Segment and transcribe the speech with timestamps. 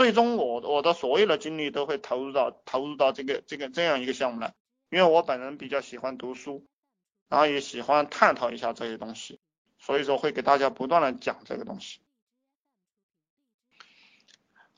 [0.00, 4.54] 最终我我的所有的精力都会投入到投入到这个这个这样一个项目来，
[4.88, 6.66] 因为我本人比较喜欢读书，
[7.28, 9.38] 然后也喜欢探讨一下这些东西，
[9.78, 12.00] 所以说会给大家不断的讲这个东西。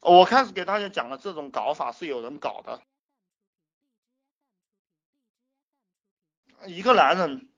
[0.00, 2.82] 我开始给大家讲的这种搞法是有人搞的，
[6.66, 7.48] 一个男人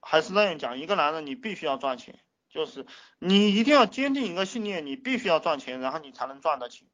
[0.00, 2.18] 还是那样讲，一个男人你必须要赚钱，
[2.48, 2.86] 就是
[3.18, 6.88] 你一定要坚定一个信念，你必须要赚钱，然后你才能赚得起。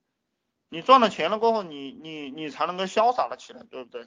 [0.69, 4.07] 你赚了钱了过后，你你你才能够潇洒的起来，对不对？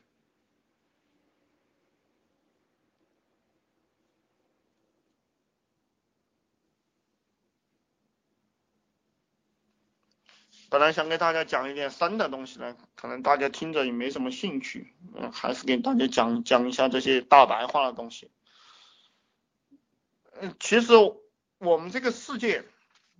[10.69, 18.31] 本来想给大家讲一点深的东西呢，可能大家听着也没什么兴趣，嗯，还是给大家讲讲一下这些大白话的东西。
[20.39, 20.93] 嗯，其实
[21.57, 22.63] 我们这个世界，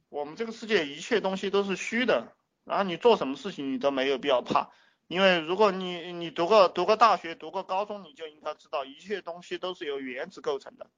[0.08, 2.34] 我们这个世界一切东西都是虚的，
[2.64, 4.70] 然后你做什么事情你都没有必要怕，
[5.08, 10.90] 因为如果你你读过读过大学，读过高中，你就应该知道一切东西都是由原子构成的，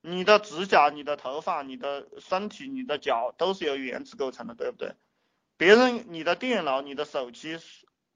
[0.00, 4.94] 你的指甲、你的头发、你的身体、你的脚都是由原子构成的，对不对？
[5.56, 7.58] 别人你的电脑、你的手机、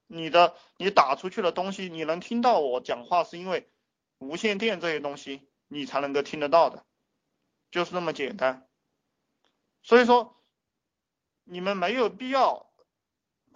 [0.07, 3.69] 你的你打出去的东西，你能听到我讲话，是因为
[4.19, 6.85] 无线电这些东西你才能够听得到的，
[7.71, 8.67] 就是那么简单。
[9.81, 10.41] 所以说，
[11.43, 12.72] 你们没有必要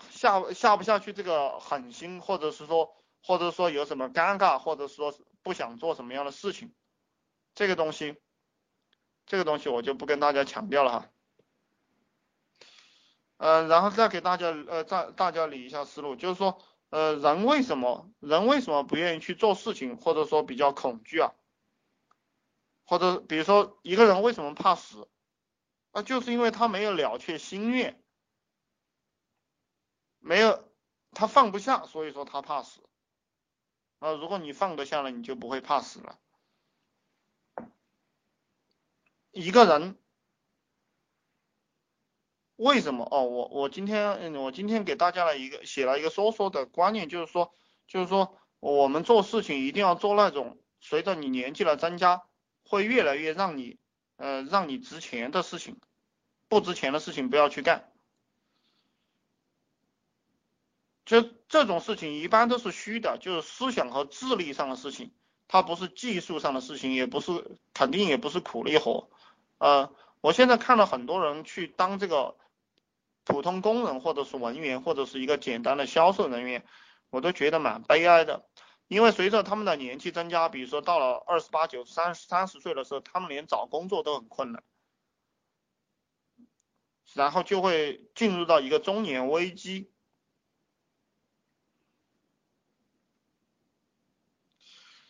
[0.10, 6.74] 下下不下去这个狠心，或者是说，或者说有什么尴尬，或者说不想做什么样的事情，
[7.56, 8.18] 这个东西，
[9.26, 11.10] 这个东西我就不跟大家强调了哈。
[13.38, 21.34] 呃，然后再给大家呃，再大家理一下思路，就是说，呃，人为什么人为什么不愿意去做事情，或者说比较恐惧啊？
[22.84, 25.08] 或者比如说一个人为什么怕死？
[25.92, 28.02] 啊，就是因为他没有了却心愿，
[30.28, 30.70] 没有
[31.12, 32.82] 他放不下，所以说他怕死。
[34.00, 36.20] 啊，如果你放得下了，你就不会怕死了。
[39.32, 39.98] 一个人。
[42.58, 43.08] 为什么？
[43.10, 47.54] 哦，我我今天我今天给大家了一个写了一个说说的观念，就是说
[47.88, 52.24] 就是说我们做事情一定要做那种随着你年纪的增加，
[52.66, 53.78] 会越来越让你
[54.16, 55.80] 呃让你值钱的事情，
[56.50, 57.92] 不值钱的事情不要去干。
[61.08, 65.12] 就这种事情一般都是虚的，就是思想和智力上的事情，
[65.48, 69.10] 它不是技术上的事情，也不是肯定也不是苦力活。
[69.58, 69.92] 呃，
[70.22, 72.38] 我现在看了很多人去当这个。
[73.30, 76.66] 普通工人或者是文员或者是一个简单的销售人员，
[77.10, 78.48] 我都觉得蛮悲哀的，
[78.88, 84.64] 因为随着他们的年纪增加，比如说到了二十八九、三三十岁的时候，他们连找工作都很困难，
[87.14, 89.92] 然后就会进入到一个中年危机，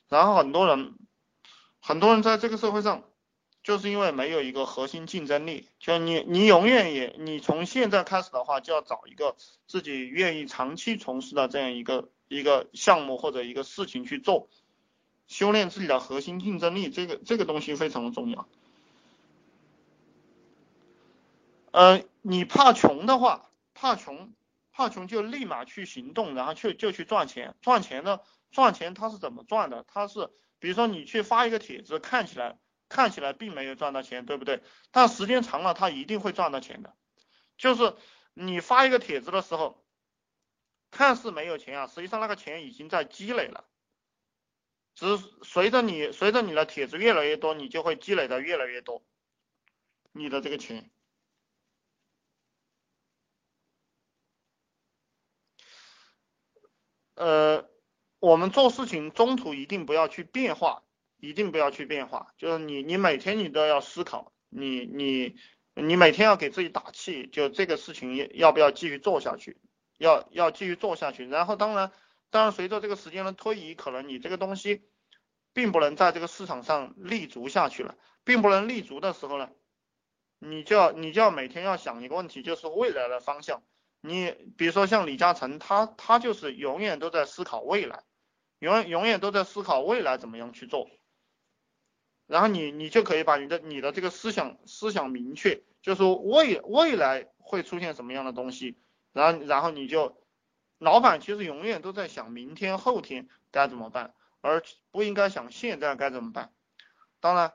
[0.09, 0.95] 然后很多人，
[1.79, 3.03] 很多人在这个社会上。
[3.63, 9.35] 就是因为没有一个核心竞争力，就你你永远也你从现在开始的话，就要找一个
[9.67, 14.47] 自己愿意长期从事的这样一个一个项目或者一个事情去做，
[15.27, 18.47] 修炼自己的核心竞争力，这个这个东西非常的重要。
[21.71, 24.31] 呃，你怕穷的话，怕穷
[24.71, 28.21] 怕穷就立马去行动，然后去就去赚钱，赚钱呢
[28.51, 29.83] 赚钱他是怎么赚的？
[29.87, 32.59] 他是比如说你去发一个帖子，看起来。
[32.89, 34.63] 看起来并没有赚到钱，对不对？
[34.91, 36.95] 但时间长了，他一定会赚到钱的。
[37.57, 37.97] 就是
[38.33, 39.85] 你发一个帖子的时候，
[40.89, 43.67] 看似没有钱啊，实际上那个钱已经在积累了。
[44.95, 49.03] 只随着你随着你的帖子越来越多，你就会积累的越来越多，
[50.13, 50.89] 你的这个钱。
[57.15, 57.69] 呃，
[58.19, 60.83] 我们做事情中途一定不要去变化。
[61.19, 65.35] 一定不要去变化，就是你，你每天你都要思考，你，你，
[65.73, 69.57] 你每天要给自己打气，就这个事情要不要继续做下去，
[69.97, 71.27] 要要继续做下去。
[71.27, 71.91] 然后当然，
[72.29, 74.83] 当然随着这个时间的推移，可能你这个东西
[75.53, 79.49] 并不能在这个市场上立足下去了，并不能立足的时候呢，
[80.37, 83.63] 你就要你就要每天要想一个问题，就是未来的方向。
[84.01, 88.03] 你比如说像李嘉诚，他他就是永远都在思考未来，
[88.59, 90.89] 永远永远都在思考未来怎么样去做。
[92.25, 98.77] 然后你你就可以把你的你的这个思想思想明确，就是说未未来会出现什么样的东西，
[99.13, 100.21] 然后然后你就，
[100.77, 106.51] 老板其实永远都在想明天后天该怎么办，而不应该想现在该怎么办。
[107.19, 107.53] 当然，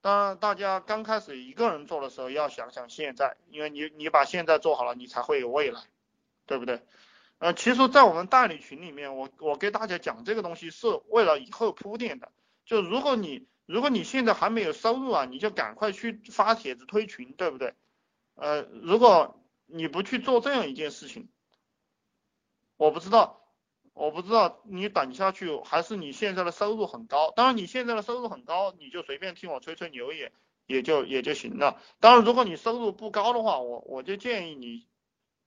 [0.00, 5.82] 当然大家刚开始一个人做的时候要想想现在，因为你你把现在做好了，你才会有未来。
[6.46, 6.80] 对不对？
[7.38, 12.32] 呃，其实，在我们代理群里面，我我给大家讲这个东西是为了以后铺垫的。
[12.64, 17.74] 就如果你如果你现在还没有收入啊，你就赶快去发帖子推群，对不对？
[18.34, 21.28] 呃，如果你不去做这样一件事情，
[22.76, 23.40] 我不知道，
[23.92, 27.30] 我不知道你等下去还是你现在的收入很高。
[27.30, 30.32] 当然，你现在的收入很高，你就随便听我吹吹牛也
[30.66, 31.80] 也就也就行了。
[32.00, 34.88] 当然，如果你收入不高的话，我我就建议你。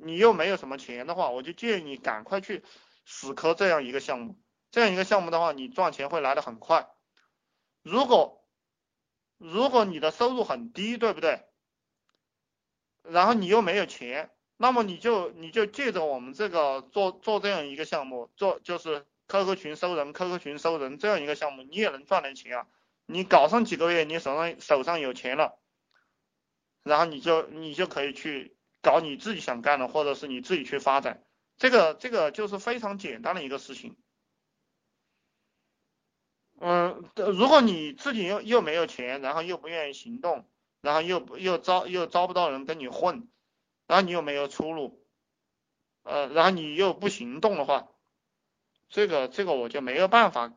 [0.03, 2.63] 你又没有什么钱的话，我就建议你赶快去
[3.05, 4.39] 死磕这样一个项目。
[4.71, 6.87] 这样一个项目的话，你赚钱会来的很快。
[7.83, 8.47] 如果
[9.37, 11.45] 如果你的收入很低，对不对？
[13.03, 22.67] 然后你又没有钱，那么你就你就借着我们这个做做这样一个项目，做就是 QQ 群收人，QQ 群收人这样一个项目，你也能赚点钱啊。
[23.07, 25.59] 你搞上几个月，你手上手上有钱了，
[26.83, 28.55] 然后你就你就可以去。
[28.81, 31.23] 搞你自己想干的，或者是你自己去发展，
[31.57, 33.95] 这个这个就是非常简单的一个事情。
[36.59, 40.49] 嗯，如果你自己又又没有钱，然后又不愿意行动，
[40.81, 43.27] 然后又又招又招不到人跟你混，
[43.85, 45.05] 然后你又没有出路，
[46.03, 47.87] 呃，然后你又不行动的话，
[48.89, 50.53] 这个这个我就没有办法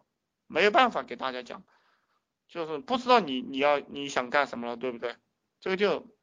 [0.47, 1.63] 没有办法给大家讲，
[2.49, 5.17] 就是不知道你你要你想干什么了，对不对？
[5.61, 6.14] 这个就。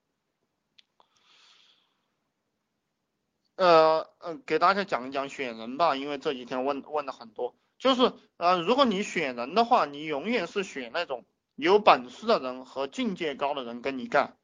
[3.62, 14.36] 呃呃，给大家讲一讲选人吧，因为这几天问问的很多，就是呃，如果你选人的话，你永远是选那种有本事的人和境界高的人跟你干，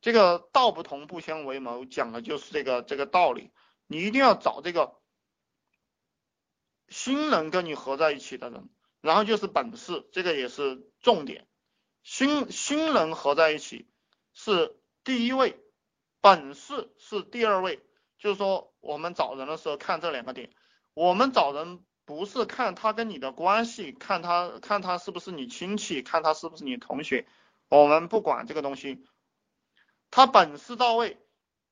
[0.00, 3.50] 这个道不同不相为谋，讲的就是这个这个道理。
[3.88, 4.94] 你一定要找这个
[6.88, 8.70] 新人跟你合在一起的人，
[9.02, 11.46] 然后就是本事，这个也是重点。
[12.02, 13.86] 新新人合在一起
[14.32, 14.74] 是
[15.04, 15.60] 第一位，
[16.22, 17.82] 本事是第二位。
[18.26, 20.50] 就是说，我们找人的时候看这两个点。
[20.94, 27.28] 我们找人不是看他跟你的关系，看他看他是不是你亲戚，看他是不是你同学，
[27.68, 29.06] 我们不管这个东西。
[30.10, 31.24] 他本事到位，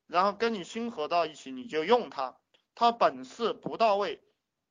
[0.07, 2.39] 然后跟你心合到一起，你就用他；
[2.77, 4.23] 他本事不到位，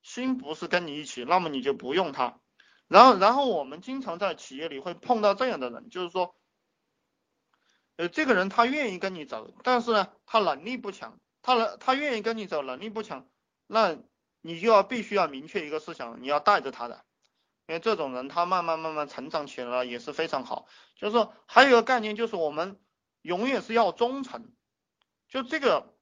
[0.02, 2.40] 心不是跟你一起，那么你就不用他。
[2.88, 6.34] 然后，然后我们经常在企业里会碰到这样的人，就是说，
[7.98, 11.20] 呃，这个人他愿意跟你走，但是呢，他能力不强。
[11.44, 13.28] 他能，他愿意跟你走，能力不强，
[13.68, 13.98] 那
[14.42, 17.06] 你就要必须要明确一个思想，你要带着他的，
[17.68, 20.68] 因为这种人他慢慢慢慢成长起来了也是非常好。
[20.96, 22.80] 就是说还有一个概念就是我们
[23.22, 24.54] 永远是要忠诚，
[25.28, 25.94] 就这个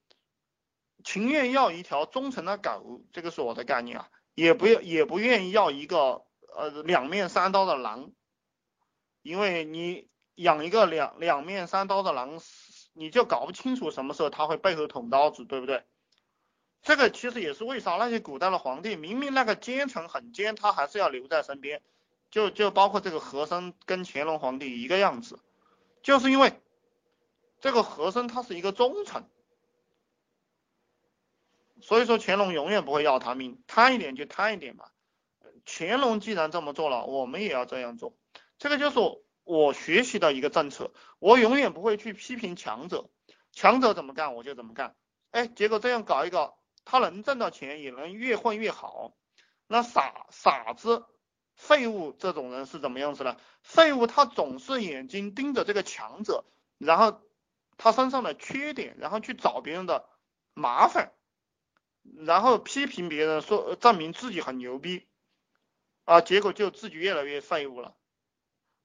[1.03, 6.23] 情愿要一条忠诚的狗，这个是我的概念啊，也不要也不愿意要一个
[6.55, 8.11] 呃两面三刀的狼，
[9.23, 12.39] 因为你养一个两两面三刀的狼。
[12.93, 15.83] 你就搞不清楚什么时候他会背后捅刀子，对不对？
[16.81, 21.81] 这个其实也是为啥那些古代的皇帝明明那个奸臣很奸，他还是要留在身边。
[22.31, 25.39] 就就包括这个和珅跟乾隆皇帝一个样子，
[26.01, 26.59] 就是因为
[27.59, 29.25] 这个和珅他是一个忠臣，
[31.81, 34.85] 所以说乾隆永远不会要他命，贪一点就贪一点嘛。
[35.65, 38.13] 乾隆既然这么做了，我们也要这样做。
[38.57, 38.97] 这个就是。
[39.43, 43.09] 我学习的一个政策，我永远不会去批评强者，
[43.51, 44.95] 强者怎么干我就怎么干。
[45.31, 49.13] 哎，结果这样搞一搞，他能挣到钱，也能越混越好。
[49.67, 51.05] 那傻傻子、
[51.55, 53.37] 废物这种人是怎么样子呢？
[53.63, 56.45] 废物他总是眼睛盯着这个强者，
[56.77, 57.21] 然后
[57.77, 60.07] 他身上的缺点，然后去找别人的
[60.53, 61.13] 麻烦，
[62.03, 65.07] 然后批评别人，说证明自己很牛逼
[66.05, 67.95] 啊，结果就自己越来越废物了。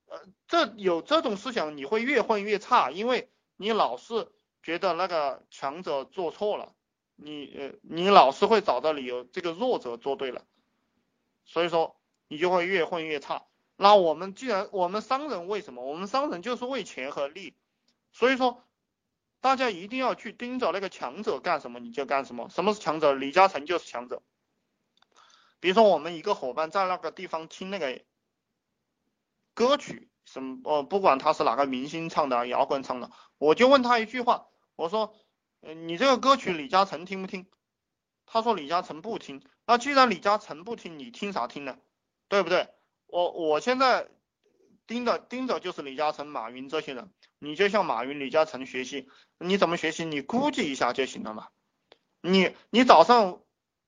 [0.09, 4.31] 呃，这有这种思想，你会越混越差，因为你老是
[4.63, 6.75] 觉得那个强者做错了，
[7.17, 10.45] 你呃，你老是会找到理由，这个弱者做对了，
[11.45, 11.97] 所以说
[12.29, 13.47] 你就会越混越差。
[13.77, 15.85] 那我们既然我们商人为什么？
[15.85, 17.57] 我们商人就是为钱和利，
[18.13, 18.63] 所以说
[19.41, 22.49] 大家一定要去盯着那个强者干什么你就干什么。
[22.49, 23.13] 什么是强者？
[23.13, 24.23] 李嘉诚就是强者。
[25.59, 28.01] 比如说我们一个伙伴在那个地方听那个。
[29.57, 35.15] 歌曲什么哦，不管他是哪个明星唱的，摇滚唱的，我就问他一句话，我说，
[35.63, 37.47] 嗯，你这个歌曲李嘉诚听不听？
[38.27, 39.43] 他说李嘉诚不听。
[39.65, 41.79] 那既然李嘉诚不听，你听啥听呢？
[42.29, 42.69] 对不对？
[43.07, 44.11] 我我现在
[44.87, 49.09] 盯着盯着就是李嘉诚、马云这些人，你就向马云、李嘉诚学习，
[49.39, 50.05] 你怎么学习？
[50.05, 51.49] 你估计一下就行了嘛。
[52.21, 53.41] 你你早上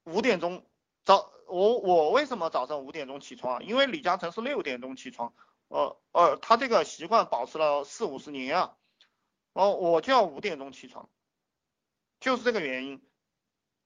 [0.04, 0.64] 五点钟
[1.04, 3.60] 早我我为什么早上五点钟起床啊？
[3.62, 5.34] 因为李嘉诚是六点钟起床。
[5.68, 8.76] 呃呃，他这个习惯保持了四五十年啊，
[9.52, 11.08] 哦，我就要五点钟起床，
[12.20, 13.02] 就是这个原因。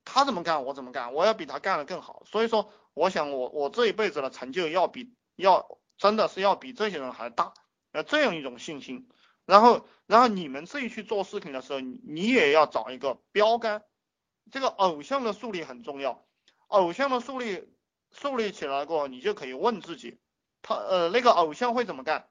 [0.04, 2.24] 他怎么干我怎么干，我要比他干的更好。
[2.26, 7.54] 所以说，我想我我这一辈子的成就要比要真的是要比这些人还大，
[7.92, 9.08] 呃，这样一种信心。
[9.44, 13.84] 然后然后你们自己去做事情的时候，你也要找一个标杆。
[14.50, 16.26] 这个偶像的树立很重要，
[16.66, 17.72] 偶像的树立
[18.10, 20.18] 树立起来过，你就可以问自己，
[20.62, 22.28] 他呃那个偶像会怎么干？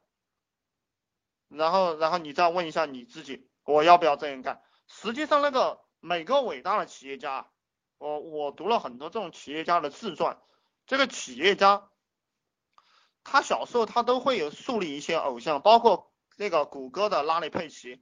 [1.49, 4.61] 然后然后你再问一下你自己，我要不要这样干？
[4.87, 7.49] 实际上那个每个伟大的企业家。
[7.97, 10.41] 我我读了很多这种企业家的自传，
[10.87, 11.87] 这个企业家，
[13.23, 18.01] 他小时候他都会有树立一些偶像，包括那个谷歌的拉里佩奇，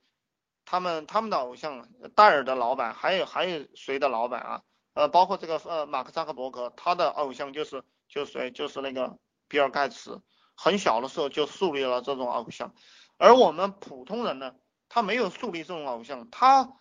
[0.64, 4.64] 他们他们的偶像戴尔的老板，还有还有谁的老板啊？
[4.94, 8.52] 呃，包括这个呃马克扎克伯格，他的偶像就是就是谁？
[8.52, 9.20] 就是那个
[9.50, 10.22] 比尔盖茨，
[10.56, 12.74] 很小的时候就树立了这种偶像，
[13.18, 14.56] 而我们普通人呢，
[14.88, 16.74] 他没有树立这种偶像，他。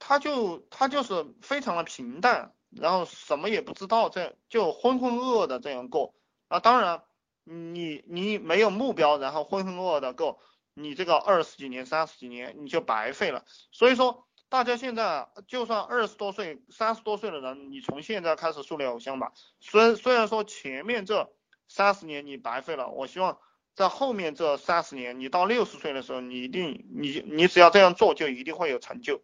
[0.00, 6.14] 他就他就是非常的平淡，然后什么也不知道，这就浑浑噩噩的这样过
[6.46, 6.60] 啊。
[6.60, 7.02] 当然，
[7.42, 10.38] 你你没有目标，然后浑浑噩噩的过，
[10.72, 13.44] 你这个二十几年、三十几年你就白费了。
[13.72, 19.32] 所以说，大家现在就算二十多岁、三十多岁的人，你从现在开始树立偶像吧。
[19.60, 21.30] 虽虽然说前面这
[21.68, 23.38] 三十年你白费了，我希望
[23.74, 29.22] 在后面这三十年，你到六十岁的时候，你一定你你只要这样做，就一定会有成就。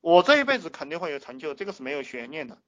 [0.00, 2.60] 我这一辈子肯定会有成就，这个是没有悬念的，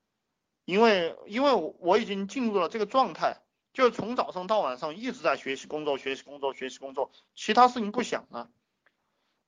[0.65, 3.39] 因为因为我已经进入了这个状态，
[3.73, 8.49] 就从早上到晚上一直在学习工作，学习工作，学习工作，其他事情不想了。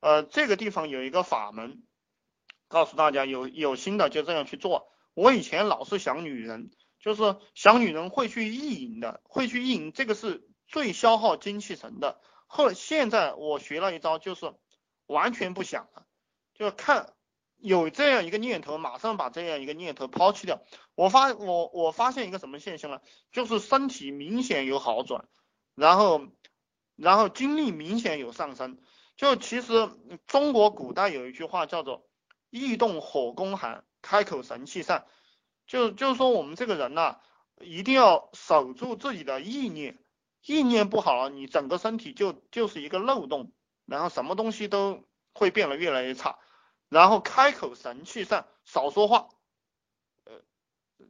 [0.06, 1.82] 呃，这个地方有一个法门，
[2.68, 4.86] 告诉大家有有心的就这样去做。
[5.14, 6.70] 我以前老是想女人，
[7.00, 12.20] 就是想女人会去意淫的，会去意淫，这个是最消耗精气神的。
[12.46, 14.54] 后现在我学了一招，就是
[15.06, 16.06] 完全不想了，
[16.54, 17.12] 就看。
[17.58, 20.62] 有这样一个念头，马上把这样一个念头抛弃掉。
[20.94, 23.00] 我发我我发现一个什么现象呢？
[23.32, 25.26] 就是身体明显有好转，
[25.74, 26.28] 然后
[26.94, 28.78] 然后精力明显有上升。
[29.16, 29.90] 就其实
[30.26, 32.06] 中国古代有一句话叫做
[32.50, 35.06] “意动火攻寒，开口神气散”，
[35.66, 37.18] 就就是说我们这个人呐，
[37.60, 39.98] 一定要守住自己的意念，
[40.44, 43.52] 意念不好，你整个身体就就是一个漏洞，
[43.86, 46.38] 然后什么东西都会变得越来越差。
[46.88, 49.28] 然后开口神气散，少说话，
[50.24, 50.40] 呃，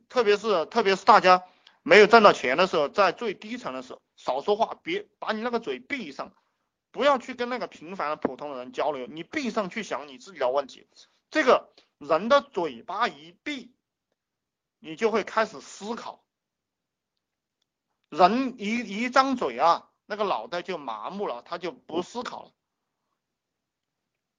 [0.08, 1.42] 特别是特别是大家
[1.82, 6.32] 没有挣到钱的时候，在最低层的时候，少说话，别把你那个嘴闭上，
[6.96, 10.88] 不要去跟那个平凡的普通的人交流，你闭上去想你自己的问题。
[11.30, 13.74] 这个人的嘴巴一闭，
[14.78, 16.24] 你就会开始思考。
[18.08, 22.50] 人一一张嘴啊，那个脑袋就麻木了，他就不思考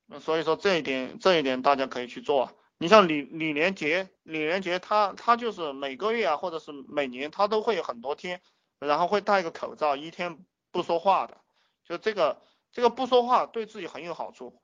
[0.07, 0.19] 了。
[0.19, 2.57] 所以说这一点，这一点大家可以去做。
[2.79, 8.41] 你像李李连杰，李连杰他他就是每个月啊，或者是每年他都会有很多天，
[8.79, 11.39] 然后会戴个口罩，一天不说话的。
[11.87, 12.41] 就这个
[12.71, 14.61] 这个不说话对自己很有好处。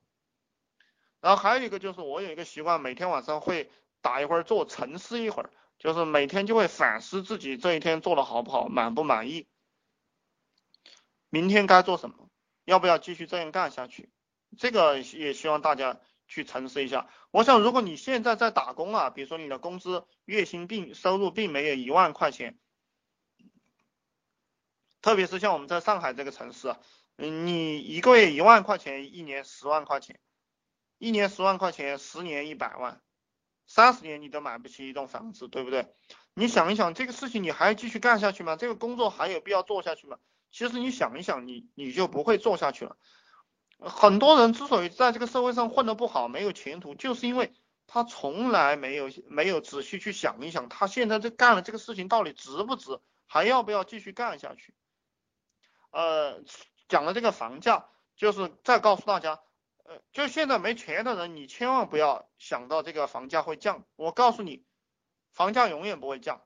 [1.20, 3.70] 然后还有一个就是我有一个习惯，每天晚上会
[4.02, 9.48] 打一会儿坐，沉思一会儿，就是每天就会反思自己这一天做的好不好，满不满意，
[11.30, 12.28] 明天该做什么，
[12.66, 14.10] 要不要继续这样干下去。
[14.58, 17.08] 这个也希望大家去沉思一下。
[17.30, 22.58] 我想，如果你现在在打工啊，比如说你的工资月薪并收入并没有一万块钱，
[25.00, 26.76] 特别是像我们在上海这个城市，
[27.16, 30.18] 嗯，你一个月一万块钱，一年十万块钱，
[30.98, 33.00] 一年十万块钱，十年一百万，
[33.66, 35.94] 三十年你都买不起一栋房子，对不对？
[36.34, 38.56] 你想一想，这个事情你还要继续干下去吗？
[38.56, 40.18] 这个工作还有必要做下去吗？
[40.50, 42.96] 其实你想一想，你你就不会做下去了。
[43.78, 47.52] 很多人之所以在这个社会上混得不好，没有前途，就是因为
[47.86, 54.74] 他从来没有没有仔细去想一想，他现在这干了这个事情到底值不值，还要不要继续干下去？
[55.90, 56.42] 呃，
[56.88, 57.86] 讲了这个房价，
[58.16, 59.40] 就是再告诉大家，
[59.84, 64.64] 呃，就现在没钱的人，你千万不要想到这个房价会降，我告诉你，
[65.32, 66.42] 房价永远不会降。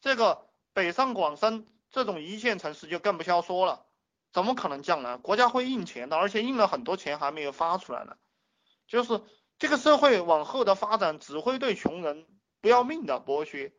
[0.00, 3.86] 这个北上广深这种一线城市就更不消说了。
[4.32, 5.18] 怎么可能降呢？
[5.18, 8.16] 国家会印钱的，而且印了很多钱还没有发出来呢。
[8.86, 9.22] 就是
[9.58, 12.26] 这个社会往后的发展只会对穷人
[12.60, 13.74] 不要命的剥削，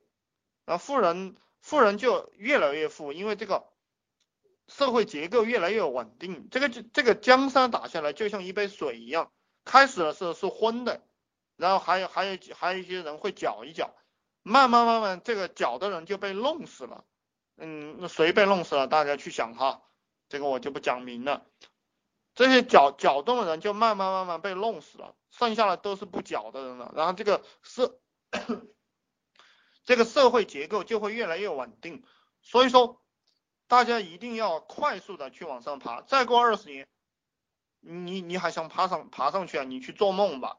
[0.65, 3.70] 啊，富人富人就越来越富，因为这个
[4.77, 6.47] 社会结构越来越稳定。
[6.49, 9.31] 这个这个江山打下来就像一杯水一样，
[9.65, 11.03] 开始的时候是昏的，
[11.57, 13.93] 然后还有还有还有一些人会搅一搅，
[14.41, 17.03] 慢慢慢慢这个搅的人就被弄死了。
[17.57, 18.87] 嗯，谁被弄死了？
[18.87, 19.83] 大家去想哈。
[20.29, 21.45] 这个我就不讲明了，
[22.35, 27.99] 这些搅搅动的人就慢慢慢慢被弄死了，剩下的都是不搅的人了，然后这个社
[29.83, 32.05] 这个社会结构就会越来越稳定。
[32.41, 33.01] 所以说，
[33.71, 36.01] 大家一定要快速的去往上爬。
[36.01, 36.85] 再过二十年，
[37.79, 39.63] 你你还想爬上爬上去啊？
[39.63, 40.57] 你去做梦吧。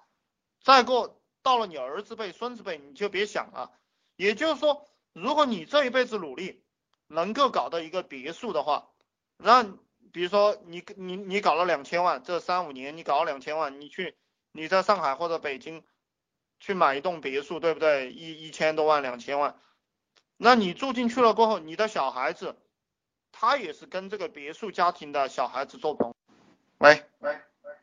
[0.63, 3.71] 再过到了你儿子辈、孙子辈，你就别想了。
[4.17, 6.65] 也就是说，如果你这一辈子努力，
[7.07, 8.89] 能够搞到一个别墅的话，
[9.37, 9.63] 那
[10.11, 14.17] 比如说你你你搞了两千万，这三五年你搞了两千万，你去
[14.53, 15.85] 你在上海或者北京
[16.61, 18.11] 去买一栋别墅，对不对？
[18.11, 19.61] 一一千多万、两千万，
[20.39, 22.57] 那你住进去了过后，你的小孩子
[23.43, 26.17] 他也是跟这个别墅家庭的小孩子做朋友。
[26.79, 27.37] 喂喂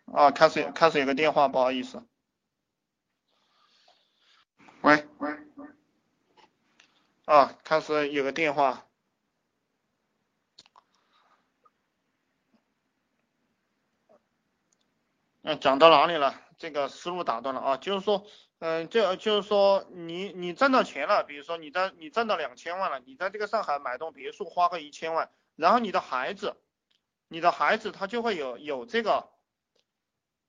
[0.05, 2.01] 喂，啊，开始开始有个电话，不好意思。
[4.79, 5.67] 喂喂喂，
[7.25, 8.85] 啊，开始有个电话。
[15.41, 16.41] 嗯，讲到哪里了？
[16.57, 18.25] 这个思路打断了啊，就是说，
[18.59, 26.55] 嗯，就就是说，你你挣到钱了，比如说你在你挣到两千万了，你在这个上海买栋别墅花个一千万，然后你的孩子，
[27.27, 29.29] 你的孩子他就会有有这个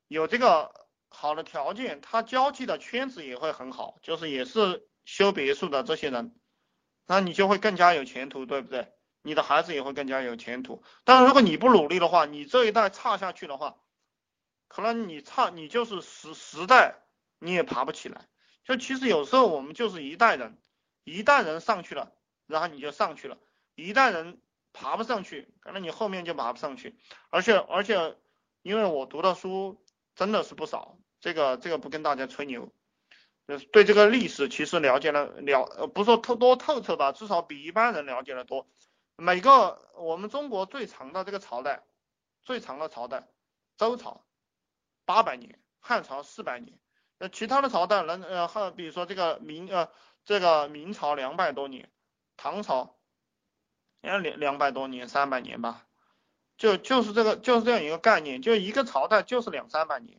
[0.07, 0.73] 有这个
[1.09, 6.39] 好的条件，他交际的圈子也会很好，就是也是修别墅的这些人，
[7.07, 8.93] 那你就会更加有前途，对不对？
[9.23, 10.85] 你的孩子也会更加有前途。
[11.03, 13.81] 但是如果你不努力的话，你这一代差下去的话，
[14.69, 17.03] 可能你差，你就是时时代，
[17.41, 18.29] 你也爬不起来。
[18.63, 20.57] 就其实有时候我们就是一代人，
[21.03, 22.13] 一代人上去了，
[22.47, 23.37] 然后你就上去了；
[23.75, 24.41] 一代人
[24.73, 26.97] 爬不上去，可能你后面就爬不上去。
[27.31, 28.17] 而且而且，
[28.63, 29.85] 因为我读的书
[30.15, 32.73] 真的是不少，这个这个不跟大家吹牛，
[33.47, 38.69] 就是对这个历史其实了解了了，呃，不说透多透彻吧，至少比一般人了解的多。
[39.17, 41.85] 每个我们中国最长的这个朝代，
[42.43, 43.29] 最长的朝代，
[43.77, 44.25] 周朝。
[45.07, 46.79] 八百年，汉朝四百年，
[47.19, 49.91] 呃，其他的朝代能呃，汉比如说这个明呃，
[50.25, 51.91] 这个明朝两百多年，
[52.37, 53.00] 唐朝，
[54.03, 55.87] 要两两百多年，三百年吧，
[56.57, 60.19] 就就是这个就是这样一个概念，就一个朝代就是两三百年，